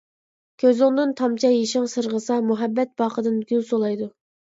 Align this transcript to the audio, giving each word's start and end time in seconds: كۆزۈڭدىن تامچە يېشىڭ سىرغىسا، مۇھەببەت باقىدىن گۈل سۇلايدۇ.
كۆزۈڭدىن 0.61 1.11
تامچە 1.19 1.51
يېشىڭ 1.55 1.85
سىرغىسا، 1.91 2.37
مۇھەببەت 2.47 2.95
باقىدىن 3.03 3.37
گۈل 3.53 3.63
سۇلايدۇ. 3.69 4.09